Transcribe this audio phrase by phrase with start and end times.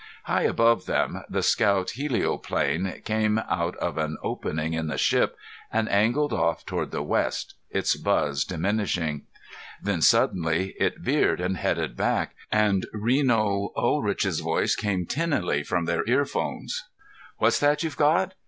[0.23, 5.37] High above them the scout helioplane came out of an opening in the ship
[5.71, 9.27] and angled off toward the west, its buzz diminishing.
[9.79, 16.03] Then, suddenly, it veered and headed back, and Reno Unrich's voice came tinnily from their
[16.09, 16.81] earphones:
[17.37, 18.33] "What's that you've got?